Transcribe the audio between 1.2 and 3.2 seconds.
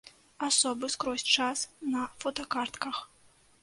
час на фотакартках.